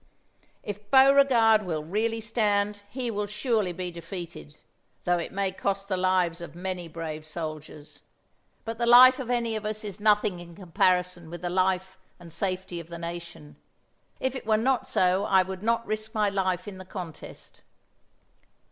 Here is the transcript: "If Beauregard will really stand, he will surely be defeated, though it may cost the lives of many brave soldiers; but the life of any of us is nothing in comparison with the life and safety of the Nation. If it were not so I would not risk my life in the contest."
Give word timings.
"If 0.63 0.89
Beauregard 0.89 1.61
will 1.61 1.83
really 1.83 2.21
stand, 2.21 2.81
he 2.89 3.11
will 3.11 3.27
surely 3.27 3.71
be 3.71 3.91
defeated, 3.91 4.57
though 5.03 5.19
it 5.19 5.31
may 5.31 5.51
cost 5.51 5.89
the 5.89 5.95
lives 5.95 6.41
of 6.41 6.55
many 6.55 6.87
brave 6.87 7.23
soldiers; 7.23 8.01
but 8.65 8.79
the 8.79 8.87
life 8.87 9.19
of 9.19 9.29
any 9.29 9.55
of 9.55 9.63
us 9.63 9.83
is 9.83 9.99
nothing 9.99 10.39
in 10.39 10.55
comparison 10.55 11.29
with 11.29 11.43
the 11.43 11.51
life 11.51 11.99
and 12.19 12.33
safety 12.33 12.79
of 12.79 12.87
the 12.87 12.97
Nation. 12.97 13.57
If 14.19 14.35
it 14.35 14.47
were 14.47 14.57
not 14.57 14.87
so 14.87 15.25
I 15.25 15.43
would 15.43 15.61
not 15.61 15.85
risk 15.85 16.15
my 16.15 16.29
life 16.29 16.67
in 16.67 16.79
the 16.79 16.83
contest." 16.85 17.61